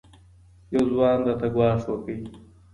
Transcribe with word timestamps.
یوه 0.73 0.85
ځوان 0.91 1.17
راته 1.27 1.47
ګواښ 1.53 1.81
وکړ 1.87 2.17